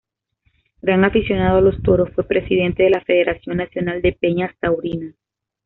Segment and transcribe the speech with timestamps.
[0.81, 5.13] Gran aficionado a los toros, fue presidente de la Federación Nacional de Peñas Taurinas.